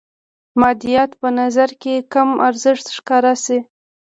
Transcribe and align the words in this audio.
مادیات 0.59 1.11
په 1.21 1.29
نظر 1.39 1.69
کې 1.81 1.95
کم 2.13 2.29
ارزښته 2.47 2.89
ښکاره 2.97 3.33
شي. 3.43 3.57